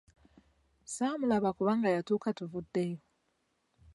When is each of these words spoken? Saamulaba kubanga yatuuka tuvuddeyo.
Saamulaba 0.95 1.49
kubanga 1.57 1.87
yatuuka 1.95 2.29
tuvuddeyo. 2.37 2.99